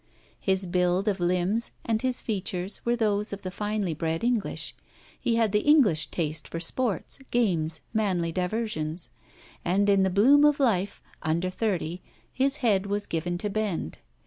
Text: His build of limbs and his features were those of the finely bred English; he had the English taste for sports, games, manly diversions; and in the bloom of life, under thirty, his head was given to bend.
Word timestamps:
His 0.39 0.65
build 0.65 1.07
of 1.07 1.19
limbs 1.19 1.69
and 1.85 2.01
his 2.01 2.23
features 2.23 2.81
were 2.83 2.95
those 2.95 3.31
of 3.31 3.43
the 3.43 3.51
finely 3.51 3.93
bred 3.93 4.23
English; 4.23 4.73
he 5.19 5.35
had 5.35 5.51
the 5.51 5.59
English 5.59 6.07
taste 6.07 6.47
for 6.47 6.59
sports, 6.59 7.19
games, 7.29 7.81
manly 7.93 8.31
diversions; 8.31 9.11
and 9.63 9.87
in 9.87 10.01
the 10.01 10.09
bloom 10.09 10.43
of 10.43 10.59
life, 10.59 11.03
under 11.21 11.51
thirty, 11.51 12.01
his 12.33 12.55
head 12.65 12.87
was 12.87 13.05
given 13.05 13.37
to 13.37 13.49
bend. 13.51 13.99